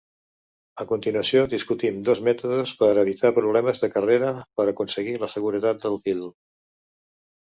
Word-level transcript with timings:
A 0.83 0.85
continuació 0.91 1.41
discutim 1.51 1.99
dos 2.07 2.21
mètodes 2.27 2.71
per 2.79 2.89
evitar 3.01 3.31
problemes 3.37 3.83
de 3.83 3.89
carrera 3.97 4.31
per 4.61 4.67
aconseguir 4.73 5.13
la 5.25 5.29
seguretat 5.35 5.85
del 5.87 5.99
fil. 6.09 6.25